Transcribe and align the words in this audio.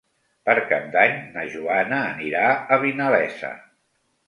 Per 0.49 0.53
Cap 0.71 0.87
d'Any 0.95 1.13
na 1.35 1.43
Joana 1.57 2.01
anirà 2.15 2.43
a 2.79 2.83
Vinalesa. 2.87 3.55